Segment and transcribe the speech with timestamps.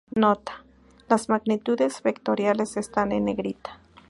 [0.15, 0.63] Nota:
[1.09, 3.79] "Las magnitudes vectoriales están en negrita".